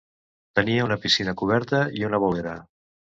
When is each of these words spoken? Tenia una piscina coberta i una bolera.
Tenia 0.59 0.85
una 0.87 0.95
piscina 1.03 1.35
coberta 1.41 1.81
i 1.99 2.07
una 2.09 2.21
bolera. 2.25 2.55